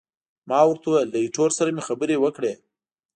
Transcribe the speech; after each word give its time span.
ما 0.49 0.59
ورته 0.67 0.85
وویل، 0.89 1.09
له 1.11 1.19
ایټور 1.23 1.49
سره 1.57 1.69
مې 1.75 1.83
خبرې 1.87 2.15
وکړې. 2.19 2.53